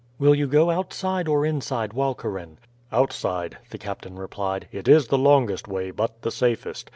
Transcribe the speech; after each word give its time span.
"Will 0.17 0.33
you 0.33 0.47
go 0.47 0.71
outside 0.71 1.27
or 1.27 1.45
inside 1.45 1.93
Walcheren?" 1.93 2.57
"Outside," 2.91 3.59
the 3.69 3.77
captain 3.77 4.15
replied. 4.15 4.67
"It 4.71 4.87
is 4.87 5.09
the 5.09 5.17
longest 5.19 5.67
way, 5.67 5.91
but 5.91 6.23
the 6.23 6.31
safest. 6.31 6.89